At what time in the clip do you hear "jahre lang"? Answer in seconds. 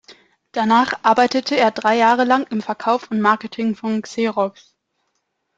1.95-2.47